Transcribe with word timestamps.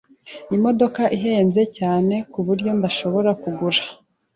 Imodoka 0.55 1.01
ihenze 1.17 1.61
cyane 1.77 2.15
kuburyo 2.31 2.69
ntashobora 2.79 3.31
kugura. 3.41 3.81